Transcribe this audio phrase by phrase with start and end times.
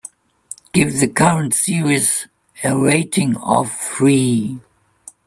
[0.73, 2.27] Give the current series
[2.63, 4.59] a rating of three.